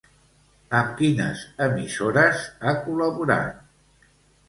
[0.77, 4.13] Amb quines emissores ha col·laborat?